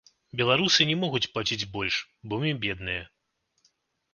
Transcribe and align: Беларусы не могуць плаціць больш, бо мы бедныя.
Беларусы 0.39 0.87
не 0.91 0.95
могуць 1.01 1.29
плаціць 1.35 1.69
больш, 1.75 1.99
бо 2.33 2.41
мы 2.45 2.55
бедныя. 2.65 3.05